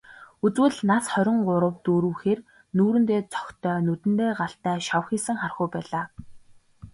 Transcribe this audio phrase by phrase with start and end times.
[0.45, 2.39] Үзвэл, нас хорин гурав дөрөв хэр,
[2.75, 6.05] нүүрэндээ цогтой, нүдэндээ галтай, шавхийсэн хархүү байлаа.